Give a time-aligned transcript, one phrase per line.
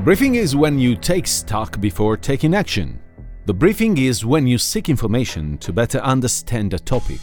[0.00, 3.02] The briefing is when you take stock before taking action.
[3.44, 7.20] The briefing is when you seek information to better understand a topic.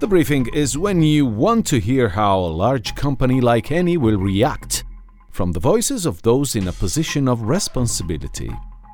[0.00, 4.18] The briefing is when you want to hear how a large company like Eni will
[4.18, 4.82] react
[5.30, 8.50] from the voices of those in a position of responsibility.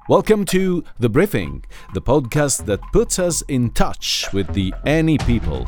[0.07, 1.65] Welcome to The Briefing,
[1.95, 5.67] the podcast that puts us in touch with the Eni people.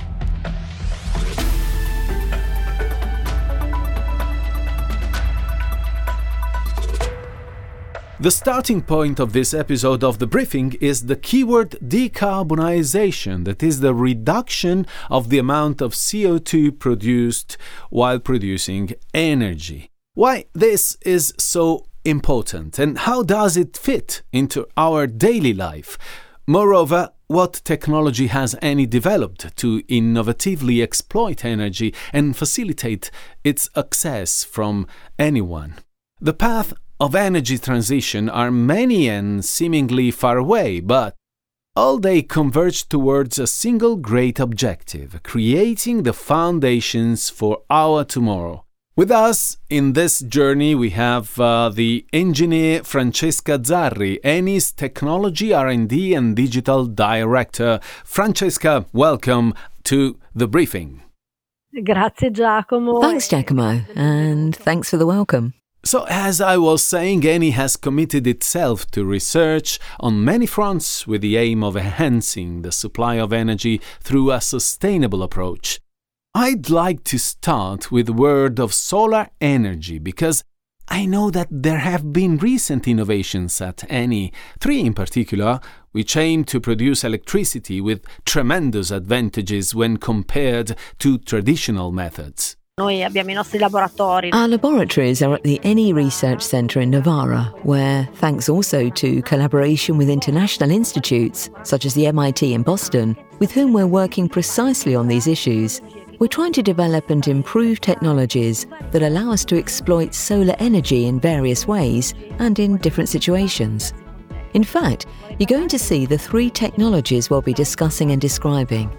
[8.19, 13.81] The starting point of this episode of the briefing is the keyword decarbonization, that is,
[13.81, 17.59] the reduction of the amount of CO2 produced
[17.91, 19.91] while producing energy.
[20.15, 25.99] Why this is so important and how does it fit into our daily life?
[26.47, 33.11] Moreover, what technology has Eni developed to innovatively exploit energy and facilitate
[33.45, 34.87] its access from
[35.19, 35.75] anyone?
[36.19, 41.15] The path of energy transition are many and seemingly far away, but
[41.75, 48.65] all they converge towards a single great objective creating the foundations for our tomorrow.
[48.97, 56.15] With us in this journey, we have uh, the engineer Francesca Zarri, Eni's Technology R&D
[56.15, 57.79] and Digital Director.
[58.05, 59.53] Francesca, welcome
[59.85, 61.03] to the briefing.
[61.85, 63.03] Grazie Giacomo.
[63.03, 65.53] Thanks Giacomo, and thanks for the welcome.
[65.87, 71.21] So, as I was saying, Eni has committed itself to research on many fronts with
[71.21, 75.79] the aim of enhancing the supply of energy through a sustainable approach.
[76.35, 80.43] I'd like to start with the word of solar energy because
[80.89, 85.61] I know that there have been recent innovations at Eni, three in particular,
[85.93, 92.57] which aim to produce electricity with tremendous advantages when compared to traditional methods.
[92.79, 94.29] Noi abbiamo i nostri laboratori.
[94.35, 99.97] Our laboratories are at the Eni Research Centre in Novara, where, thanks also to collaboration
[99.97, 105.09] with international institutes, such as the MIT in Boston, with whom we're working precisely on
[105.09, 105.81] these issues,
[106.19, 111.19] we're trying to develop and improve technologies that allow us to exploit solar energy in
[111.19, 113.95] various ways and in different situations.
[114.53, 115.07] In fact,
[115.39, 118.91] you're going to see the three technologies we'll be discussing and describing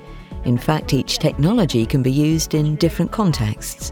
[0.48, 3.92] in fact, each technology can be used in different contexts.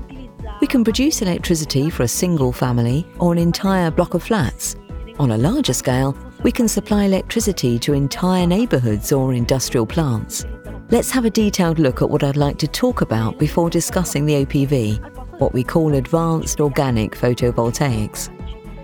[0.62, 4.78] We can produce electricity for a single family or an entire block of flats.
[5.20, 10.46] On a larger scale, we can supply electricity to entire neighbourhoods or industrial plants.
[10.92, 14.46] Let's have a detailed look at what I'd like to talk about before discussing the
[14.46, 18.32] OPV, what we call Advanced Organic Photovoltaics.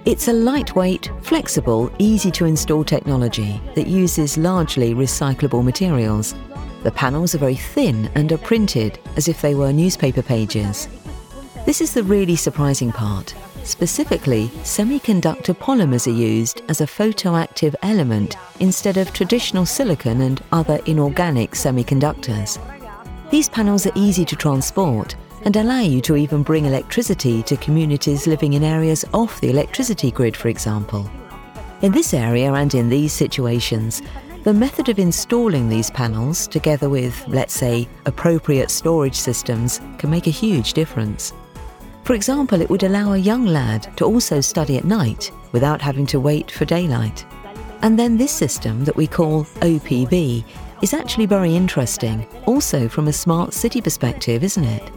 [0.03, 6.35] It's a lightweight, flexible, easy to install technology that uses largely recyclable materials.
[6.83, 10.87] The panels are very thin and are printed as if they were newspaper pages.
[11.65, 13.35] This is the really surprising part.
[13.63, 20.79] Specifically, semiconductor polymers are used as a photoactive element instead of traditional silicon and other
[20.87, 22.57] inorganic semiconductors.
[23.29, 28.25] These panels are easy to transport and allow you to even bring electricity to communities
[28.25, 31.09] living in areas off the electricity grid, for example.
[31.83, 34.01] In this area and in these situations,
[34.43, 40.25] the method of installing these panels, together with, let's say, appropriate storage systems, can make
[40.25, 41.33] a huge difference.
[42.03, 46.07] For example, it would allow a young lad to also study at night without having
[46.07, 47.23] to wait for daylight.
[47.83, 50.43] And then this system that we call OPV
[50.81, 54.89] is actually very interesting, also from a smart city perspective, isn't it?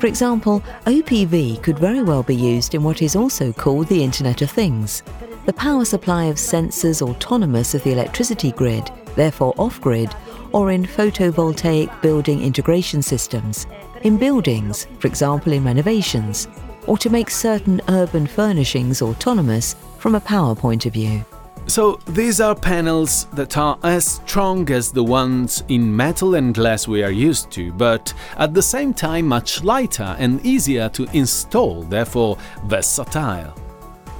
[0.00, 4.42] For example, OPV could very well be used in what is also called the Internet
[4.42, 5.02] of Things,
[5.44, 10.14] the power supply of sensors autonomous of the electricity grid, therefore off grid,
[10.52, 13.66] or in photovoltaic building integration systems,
[14.02, 16.48] in buildings, for example in renovations,
[16.86, 21.24] or to make certain urban furnishings autonomous from a power point of view.
[21.68, 26.88] So, these are panels that are as strong as the ones in metal and glass
[26.88, 31.82] we are used to, but at the same time much lighter and easier to install,
[31.84, 33.54] therefore versatile.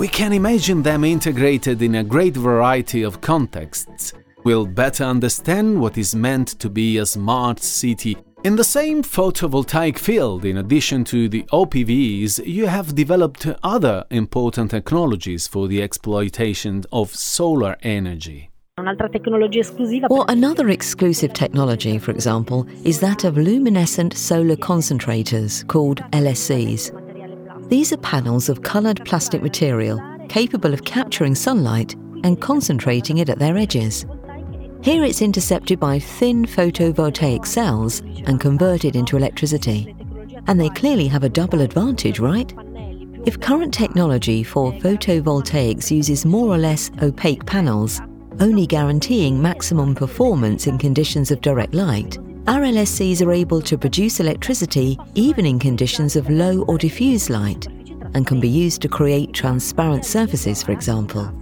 [0.02, 4.12] We can imagine them integrated in a great variety of contexts.
[4.42, 8.16] We'll better understand what is meant to be a smart city.
[8.42, 14.72] In the same photovoltaic field, in addition to the OPVs, you have developed other important
[14.72, 18.50] technologies for the exploitation of solar energy.
[18.76, 27.01] Well, another exclusive technology, for example, is that of luminescent solar concentrators called LSCs.
[27.72, 29.98] These are panels of coloured plastic material
[30.28, 34.04] capable of capturing sunlight and concentrating it at their edges.
[34.82, 39.96] Here it's intercepted by thin photovoltaic cells and converted into electricity.
[40.48, 42.52] And they clearly have a double advantage, right?
[43.24, 48.02] If current technology for photovoltaics uses more or less opaque panels,
[48.40, 52.18] only guaranteeing maximum performance in conditions of direct light,
[52.48, 57.66] our LSCs are able to produce electricity even in conditions of low or diffuse light
[58.14, 61.32] and can be used to create transparent surfaces, for example.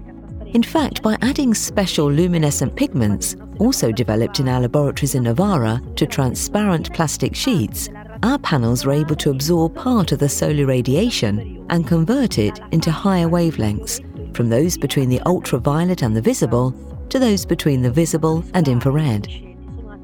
[0.52, 6.06] In fact, by adding special luminescent pigments, also developed in our laboratories in Novara, to
[6.06, 7.88] transparent plastic sheets,
[8.22, 12.90] our panels are able to absorb part of the solar radiation and convert it into
[12.90, 14.04] higher wavelengths,
[14.36, 16.74] from those between the ultraviolet and the visible
[17.08, 19.49] to those between the visible and infrared.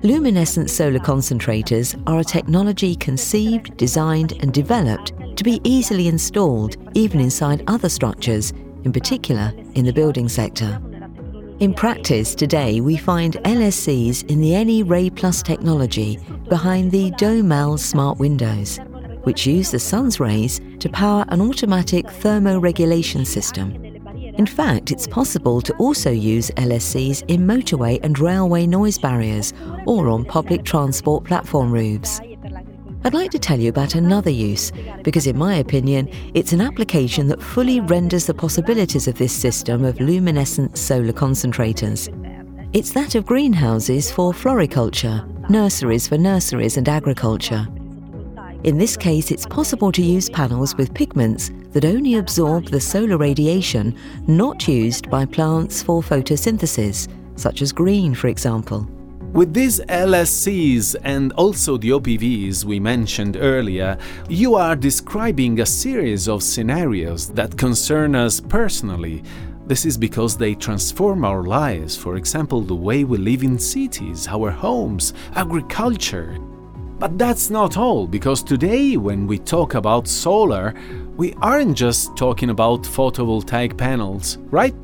[0.07, 7.19] Luminescent solar concentrators are a technology conceived, designed, and developed to be easily installed even
[7.19, 8.53] inside other structures,
[8.85, 10.81] in particular in the building sector.
[11.59, 17.77] In practice today, we find LSCs in the Eni Ray Plus technology behind the Domel
[17.77, 18.79] smart windows,
[19.25, 23.86] which use the sun's rays to power an automatic thermoregulation system.
[24.39, 29.55] In fact, it's possible to also use LSCs in motorway and railway noise barriers
[29.87, 32.21] or on public transport platform roofs.
[33.05, 34.73] I'd like to tell you about another use
[35.05, 39.85] because, in my opinion, it's an application that fully renders the possibilities of this system
[39.85, 42.13] of luminescent solar concentrators.
[42.75, 47.67] It's that of greenhouses for floriculture, nurseries for nurseries and agriculture.
[48.65, 53.19] In this case, it's possible to use panels with pigments that only absorb the solar
[53.19, 53.95] radiation
[54.27, 57.07] not used by plants for photosynthesis,
[57.39, 58.89] such as green, for example.
[59.35, 66.29] With these LSCs and also the OPVs we mentioned earlier, you are describing a series
[66.29, 69.23] of scenarios that concern us personally.
[69.67, 74.27] This is because they transform our lives, for example, the way we live in cities,
[74.29, 76.39] our homes, agriculture.
[76.99, 80.73] But that's not all, because today, when we talk about solar,
[81.17, 84.75] we aren't just talking about photovoltaic panels, right?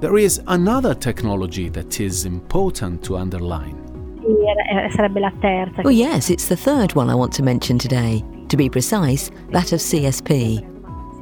[0.00, 3.76] There is another technology that is important to underline.
[4.22, 5.82] Eh, sarebbe la terza.
[5.84, 8.24] Oh, yes, it's the third one I want to mention today.
[8.48, 10.64] To be precise, that of CSP.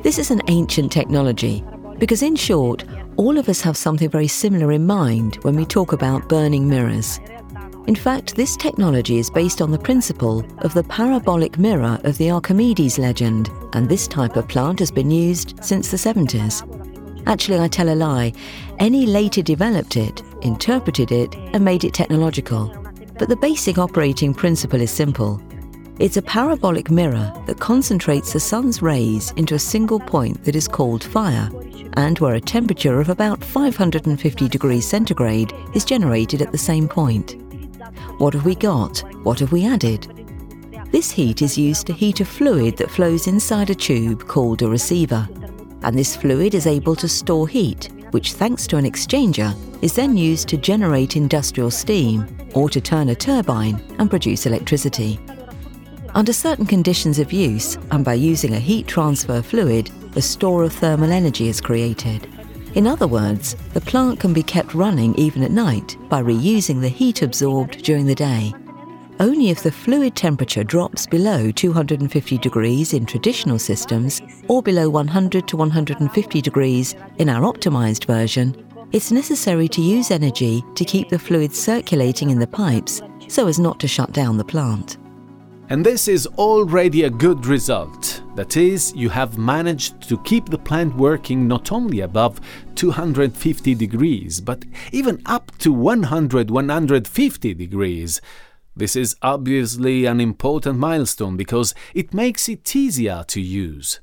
[0.03, 1.65] This is an ancient technology
[1.99, 2.85] because, in short,
[3.17, 7.21] all of us have something very similar in mind when we talk about burning mirrors.
[7.89, 12.31] In fact, this technology is based on the principle of the parabolic mirror of the
[12.31, 16.63] Archimedes legend, and this type of plant has been used since the 70s.
[17.27, 18.35] Actually, I tell a lie.
[18.79, 22.69] Eni later developed it, interpreted it, and made it technological.
[23.19, 25.41] But the basic operating principle is simple.
[25.99, 30.69] It's a parabolic mirror that concentrates the sun's rays into a single point that is
[30.69, 31.49] called fire,
[31.95, 37.43] and where a temperature of about 550 degrees centigrade is generated at the same point.
[38.19, 38.99] What have we got?
[39.25, 40.07] What have we added?
[40.91, 44.69] This heat is used to heat a fluid that flows inside a tube called a
[44.69, 45.29] receiver.
[45.83, 50.17] And this fluid is able to store heat, which, thanks to an exchanger, is then
[50.17, 55.21] used to generate industrial steam or to turn a turbine and produce electricity.
[56.15, 60.73] Under certain conditions of use, and by using a heat transfer fluid, a store of
[60.73, 62.27] thermal energy is created.
[62.79, 66.89] In other words, the plant can be kept running even at night by reusing the
[66.89, 68.55] heat absorbed during the day.
[69.19, 75.49] Only if the fluid temperature drops below 250 degrees in traditional systems or below 100
[75.49, 78.55] to 150 degrees in our optimized version,
[78.93, 83.59] it's necessary to use energy to keep the fluid circulating in the pipes so as
[83.59, 84.99] not to shut down the plant.
[85.69, 88.23] And this is already a good result.
[88.39, 92.41] That is, you have managed to keep the plant working not only above
[92.77, 98.21] 250 degrees, but even up to 100 150 degrees.
[98.77, 103.99] This is obviously an important milestone because it makes it easier to use.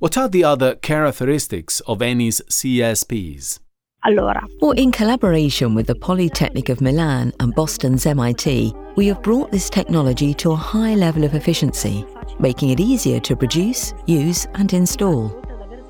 [0.00, 3.60] What are the other characteristics of Eni's CSPs?
[4.06, 9.50] Allora, Or in collaboration with the Polytechnic of Milan and Boston's MIT, we have brought
[9.50, 12.06] this technology to a high level of efficiency,
[12.38, 15.34] making it easier to produce, use, and install.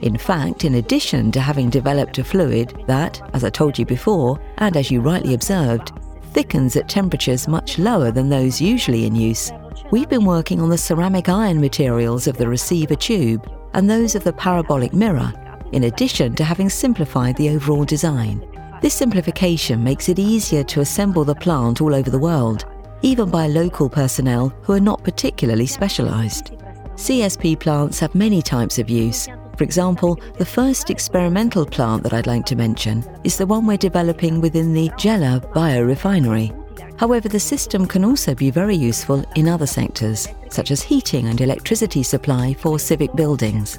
[0.00, 4.40] In fact, in addition to having developed a fluid that, as I told you before,
[4.56, 5.92] and as you rightly observed,
[6.32, 9.52] thickens at temperatures much lower than those usually in use,
[9.90, 14.24] we've been working on the ceramic iron materials of the receiver tube and those of
[14.24, 15.34] the parabolic mirror
[15.72, 18.46] in addition to having simplified the overall design.
[18.82, 22.66] This simplification makes it easier to assemble the plant all over the world,
[23.02, 26.52] even by local personnel who are not particularly specialised.
[26.94, 29.28] CSP plants have many types of use.
[29.56, 33.76] For example, the first experimental plant that I'd like to mention is the one we're
[33.76, 36.52] developing within the Gela biorefinery.
[36.98, 41.40] However, the system can also be very useful in other sectors, such as heating and
[41.40, 43.78] electricity supply for civic buildings.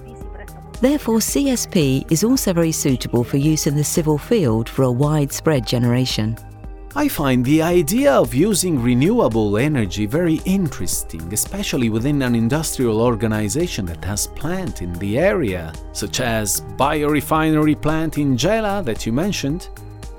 [0.80, 5.66] Therefore, CSP is also very suitable for use in the civil field for a widespread
[5.66, 6.38] generation.
[6.96, 13.86] I find the idea of using renewable energy very interesting, especially within an industrial organization
[13.86, 19.70] that has plant in the area, such as biorefinery plant in Gela that you mentioned.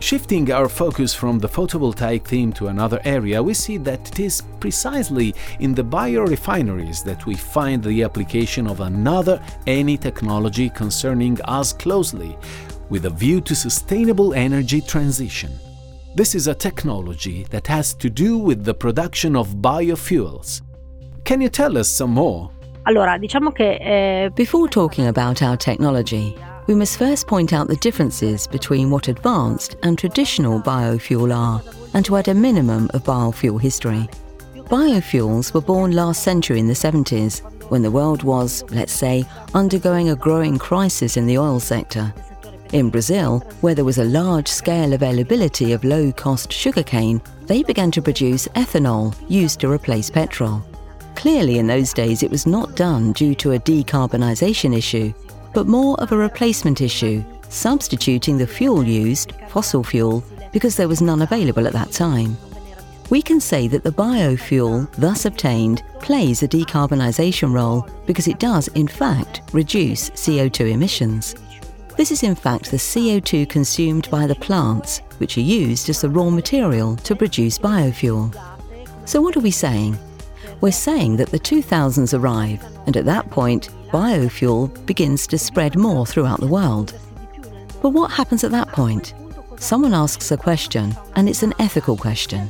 [0.00, 4.42] Shifting our focus from the photovoltaic theme to another area, we see that it is
[4.60, 11.72] precisely in the biorefineries that we find the application of another Eni technology concerning us
[11.72, 12.38] closely,
[12.90, 15.50] with a view to sustainable energy transition.
[16.14, 20.62] This is a technology that has to do with the production of biofuels.
[21.24, 22.50] Can you tell us some more?
[22.84, 26.34] Allora, diciamo che eh, Before talking about our technology,
[26.68, 31.62] we must first point out the differences between what advanced and traditional biofuel are,
[31.94, 34.06] and to add a minimum of biofuel history.
[34.54, 40.10] Biofuels were born last century in the 70s, when the world was, let's say, undergoing
[40.10, 42.12] a growing crisis in the oil sector.
[42.74, 47.90] In Brazil, where there was a large scale availability of low cost sugarcane, they began
[47.92, 50.62] to produce ethanol used to replace petrol.
[51.16, 55.14] Clearly, in those days, it was not done due to a decarbonisation issue,
[55.52, 61.02] but more of a replacement issue, substituting the fuel used, fossil fuel, because there was
[61.02, 62.36] none available at that time.
[63.10, 68.68] We can say that the biofuel thus obtained plays a decarbonisation role because it does,
[68.68, 71.34] in fact, reduce CO2 emissions.
[71.96, 76.10] This is in fact the CO2 consumed by the plants, which are used as the
[76.10, 78.32] raw material to produce biofuel.
[79.06, 79.98] So, what are we saying?
[80.60, 86.06] We're saying that the 2000s arrive, and at that point, biofuel begins to spread more
[86.06, 86.98] throughout the world.
[87.80, 89.14] But what happens at that point?
[89.58, 92.48] Someone asks a question, and it's an ethical question.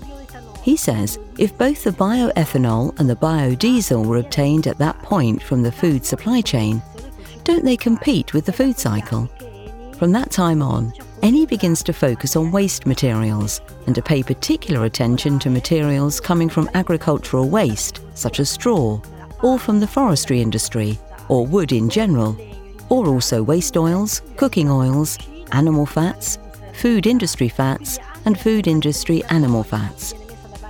[0.63, 5.63] He says if both the bioethanol and the biodiesel were obtained at that point from
[5.63, 6.83] the food supply chain,
[7.45, 9.27] don't they compete with the food cycle?
[9.99, 10.93] From that time on,
[11.23, 16.49] Eni begins to focus on waste materials and to pay particular attention to materials coming
[16.49, 19.01] from agricultural waste, such as straw,
[19.43, 22.37] or from the forestry industry, or wood in general,
[22.89, 25.19] or also waste oils, cooking oils,
[25.53, 26.39] animal fats,
[26.75, 30.15] food industry fats, and food industry animal fats.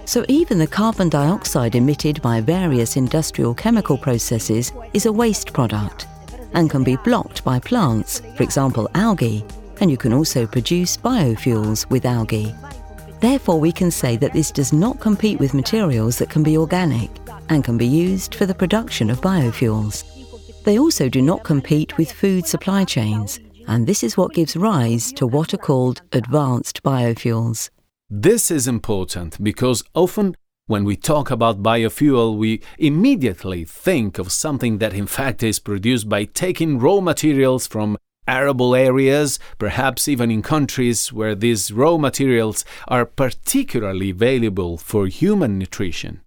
[0.05, 6.07] So even the carbon dioxide emitted by various industrial chemical processes is a waste product
[6.55, 9.45] and can be blocked by plants, for example algae,
[9.81, 12.55] and you can also produce biofuels with algae.
[13.21, 17.11] Therefore, we can say that this does not compete with materials that can be organic
[17.49, 20.18] and can be used for the production of biofuels.
[20.69, 25.13] They also do not compete with food supply chains, and this is what gives rise
[25.13, 27.71] to what are called advanced biofuels.
[28.11, 34.77] This is important because often when we talk about biofuel, we immediately think of something
[34.77, 37.97] that in fact is produced by taking raw materials from
[38.27, 45.59] arable areas, perhaps even in countries where these raw materials are particularly valuable for human
[45.59, 46.21] nutrition.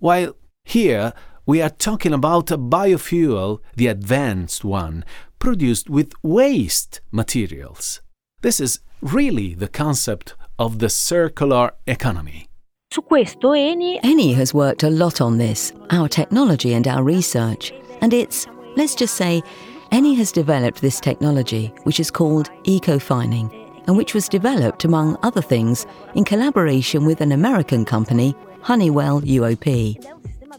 [0.00, 1.12] While here
[1.48, 5.02] we are talking about a biofuel, the advanced one,
[5.38, 8.02] produced with waste materials.
[8.42, 12.50] This is really the concept of the circular economy.
[12.92, 17.72] su questo Eni Eni has worked a lot on this, our technology and our research,
[18.02, 19.42] and it's, let's just say,
[19.90, 23.50] Eni has developed this technology, which is called eco-fining,
[23.86, 29.96] and which was developed, among other things, in collaboration with an American company, Honeywell UOP.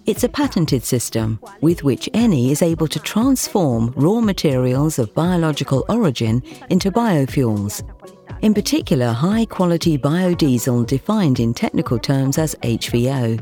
[0.10, 5.86] It's a patented system with which Eni is able to transform raw materials of biological
[5.88, 7.84] origin into biofuels.
[8.42, 13.40] In particular, high quality biodiesel defined in technical terms as HVO.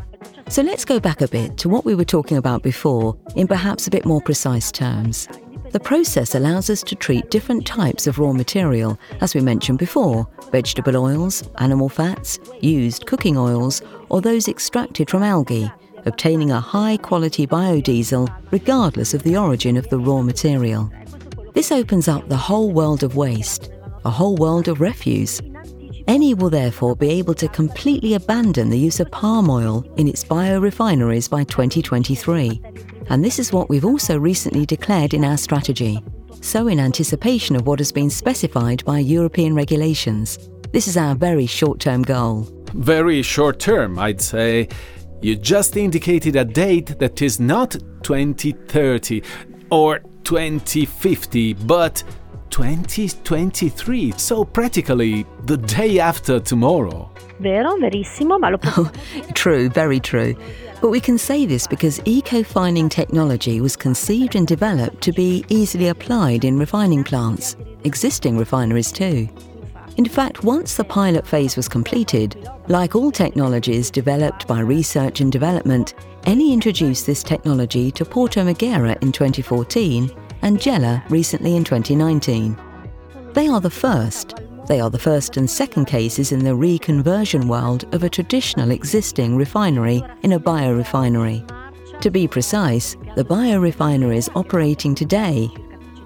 [0.50, 3.88] So let's go back a bit to what we were talking about before in perhaps
[3.88, 5.30] a bit more precise terms.
[5.72, 10.28] The process allows us to treat different types of raw material, as we mentioned before
[10.52, 15.72] vegetable oils, animal fats, used cooking oils, or those extracted from algae,
[16.08, 20.92] obtaining a high quality biodiesel regardless of the origin of the raw material.
[21.54, 23.70] This opens up the whole world of waste,
[24.06, 25.42] a whole world of refuse.
[26.08, 30.24] Eni will therefore be able to completely abandon the use of palm oil in its
[30.24, 32.62] biorefineries by 2023.
[33.10, 36.02] And this is what we've also recently declared in our strategy.
[36.42, 40.40] So, in anticipation of what has been specified by European regulations,
[40.72, 42.48] this is our very short term goal.
[42.74, 44.70] Very short term, I'd say.
[45.22, 47.72] You just indicated a date that is not
[48.04, 49.24] 2030
[49.72, 52.04] or 2050, but
[52.50, 57.10] 2023, so practically the day after tomorrow.
[57.40, 58.92] Vero, verissimo, ma lo Oh,
[59.34, 60.36] true, very true.
[60.82, 65.88] But we can say this because eco-fining technology was conceived and developed to be easily
[65.88, 69.28] applied in refining plants, existing refineries too.
[69.98, 75.32] In fact, once the pilot phase was completed, like all technologies developed by research and
[75.32, 80.12] development, Eni introduced this technology to Porto Marghera in 2014
[80.44, 82.56] and Gela recently in 2019.
[83.34, 84.36] They are the first.
[84.68, 89.36] They are the first and second cases in the reconversion world of a traditional existing
[89.36, 91.42] refinery in a biorefinery.
[92.02, 95.50] To be precise, the biorefineries operating today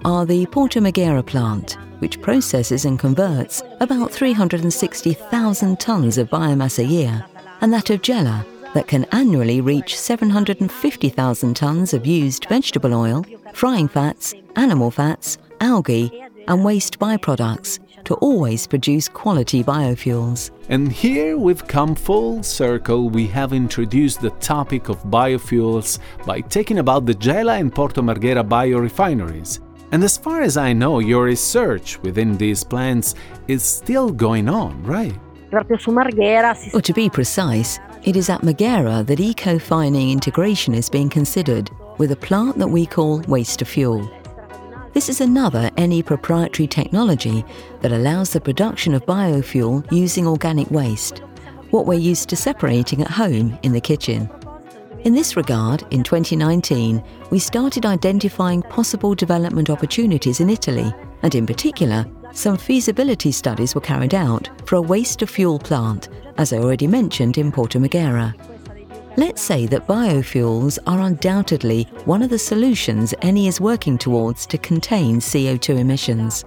[0.06, 6.84] are the Porto Marghera plant, which processes and converts about 360,000 tonnes of biomass a
[6.84, 7.24] year,
[7.60, 8.44] and that of Gela,
[8.74, 16.10] that can annually reach 750,000 tonnes of used vegetable oil, frying fats, animal fats, algae,
[16.48, 20.50] and waste byproducts to always produce quality biofuels.
[20.68, 23.10] And here we've come full circle.
[23.10, 28.42] We have introduced the topic of biofuels by talking about the Gela and Porto Marghera
[28.42, 29.60] biorefineries.
[29.92, 33.14] And as far as I know, your research within these plants
[33.46, 35.14] is still going on, right?
[35.52, 40.74] proprio su Marghera si Or to be precise, it is at Marghera that eco-fining integration
[40.74, 44.10] is being considered with a plant that we call waste to fuel.
[44.94, 47.44] This is another Eni proprietary technology
[47.82, 51.18] that allows the production of biofuel using organic waste,
[51.70, 54.28] what we're used to separating at home in the kitchen.
[55.04, 60.94] In this regard, in 2019, we started identifying possible development opportunities in Italy,
[61.24, 66.08] and in particular, some feasibility studies were carried out for a waste to fuel plant,
[66.38, 68.32] as I already mentioned in Porto Marghera.
[69.16, 74.56] Let's say that biofuels are undoubtedly one of the solutions Eni is working towards to
[74.56, 76.44] contain CO2 emissions.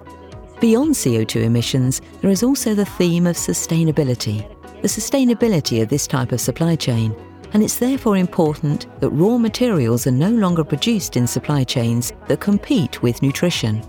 [0.61, 4.49] Beyond CO2 emissions, there is also the theme of sustainability,
[4.81, 7.13] the sustainability of this type of supply chain,
[7.55, 12.41] and it's therefore important that raw materials are no longer produced in supply chains that
[12.41, 13.81] compete with nutrition.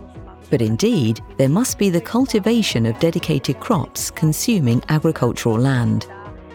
[0.50, 6.06] But indeed, there must be the cultivation of dedicated crops consuming agricultural land.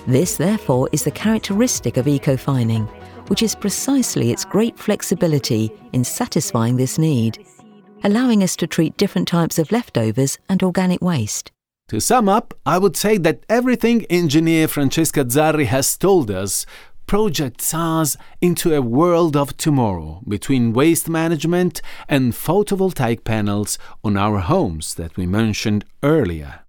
[0.07, 2.85] This, therefore, is the characteristic of eco-fining,
[3.27, 7.45] which is precisely its great flexibility in satisfying this need,
[8.05, 11.51] allowing us to treat different types of leftovers and organic waste.
[11.89, 16.65] To sum up, I would say that everything engineer Francesca Zarri has told us
[17.11, 24.39] projects us into a world of tomorrow between waste management and photovoltaic panels on our
[24.39, 26.61] homes that we mentioned earlier.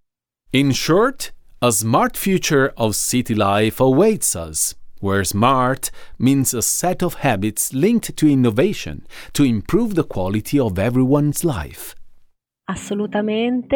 [0.53, 1.31] In short,
[1.63, 7.73] a smart future of city life awaits us, where smart means a set of habits
[7.73, 11.95] linked to innovation to improve the quality of everyone's life.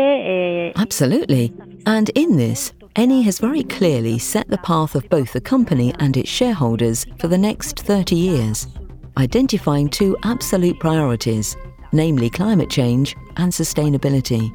[0.00, 1.52] e eh, Absolutely.
[1.84, 6.16] And in this, Eni has very clearly set the path of both the company and
[6.16, 8.68] its shareholders for the next 30 years,
[9.18, 11.58] identifying two absolute priorities,
[11.92, 14.50] namely climate change and sustainability.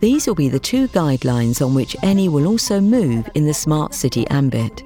[0.00, 3.92] These will be the two guidelines on which Eni will also move in the smart
[3.92, 4.82] city ambit.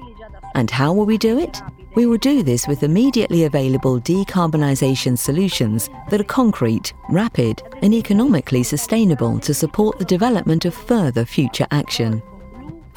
[0.55, 1.61] And how will we do it?
[1.95, 8.63] We will do this with immediately available decarbonisation solutions that are concrete, rapid, and economically
[8.63, 12.21] sustainable to support the development of further future action.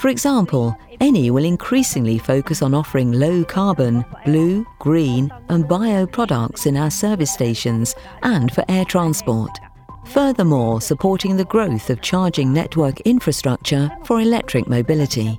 [0.01, 6.65] For example, Eni will increasingly focus on offering low carbon, blue, green, and bio products
[6.65, 9.51] in our service stations and for air transport.
[10.07, 15.39] Furthermore, supporting the growth of charging network infrastructure for electric mobility.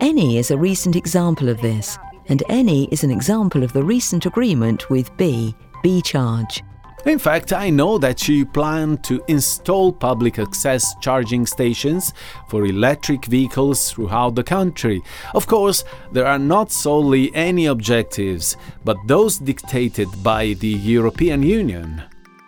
[0.00, 4.24] Eni is a recent example of this, and Eni is an example of the recent
[4.24, 6.62] agreement with B, Be Charge.
[7.06, 12.14] In fact, I know that you plan to install public access charging stations
[12.48, 15.02] for electric vehicles throughout the country.
[15.34, 22.02] Of course, there are not solely Eni objectives, but those dictated by the European Union.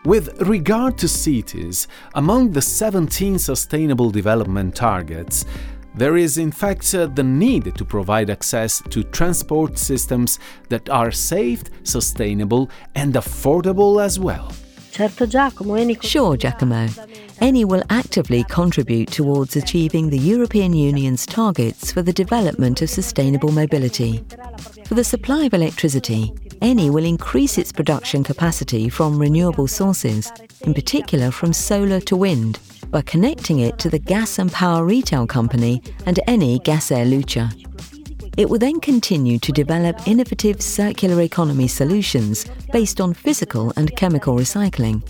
[0.07, 5.45] With regard to cities, among the 17 Sustainable Development Targets,
[5.97, 11.11] there is in fact uh, the need to provide access to transport systems that are
[11.11, 14.53] safe, sustainable, and affordable as well.
[14.91, 16.87] certo Giacomo, Eni Sure, Giacomo.
[17.41, 23.53] Eni will actively contribute towards achieving the European Union's targets for the development of sustainable
[23.53, 24.25] mobility.
[24.87, 26.33] For the supply of electricity,
[26.63, 30.33] Eni will increase its production capacity from renewable sources,
[30.63, 32.59] in particular from solar to wind,
[32.97, 37.53] by connecting it to the gas and power retail company and Eni Gas Air Lucha.
[38.39, 44.35] It will then continue to develop innovative circular economy solutions based on physical and chemical
[44.35, 45.03] recycling.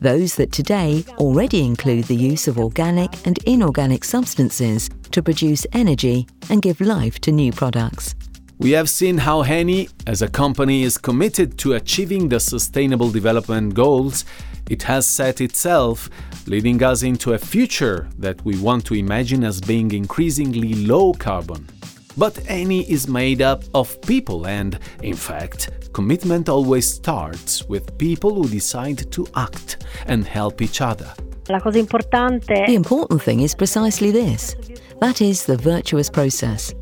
[0.00, 6.26] Those that today already include the use of organic and inorganic substances to produce energy
[6.48, 8.16] and give life to new products.
[8.58, 13.72] We have seen how Eni, as a company, is committed to achieving the Sustainable Development
[13.72, 14.24] Goals
[14.70, 16.08] it has set itself,
[16.46, 21.68] leading us into a future that we want to imagine as being increasingly low carbon.
[22.16, 28.34] But Eni is made up of people, and, in fact, commitment always starts with people
[28.34, 31.12] who decide to act and help each other.
[31.48, 34.54] La cosa importante The important thing is precisely this
[35.00, 36.74] that is the virtuous process.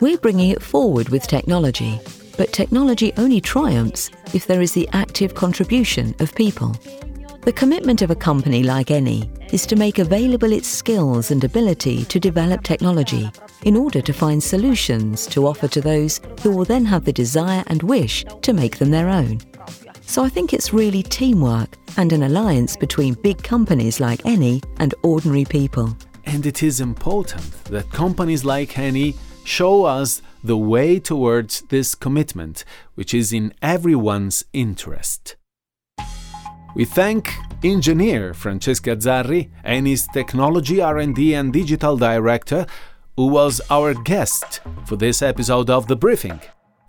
[0.00, 2.00] We're bringing it forward with technology,
[2.36, 6.74] but technology only triumphs if there is the active contribution of people.
[7.42, 12.04] The commitment of a company like Eni is to make available its skills and ability
[12.04, 13.32] to develop technology
[13.64, 17.64] in order to find solutions to offer to those who will then have the desire
[17.66, 19.40] and wish to make them their own.
[20.02, 24.94] So I think it's really teamwork and an alliance between big companies like Eni and
[25.02, 25.96] ordinary people.
[26.26, 32.64] And it is important that companies like Eni show us the way towards this commitment,
[32.94, 35.34] which is in everyone's interest.
[36.74, 42.66] We thank engineer Francesca Zarri, Eni's technology R&D and digital director,
[43.16, 46.40] who was our guest for this episode of The Briefing.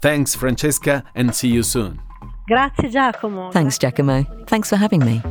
[0.02, 2.02] Thanks Francesca and see you soon.
[2.48, 3.52] Grazie Giacomo.
[3.52, 4.26] Thanks, Giacomo.
[4.48, 5.22] Thanks for having me.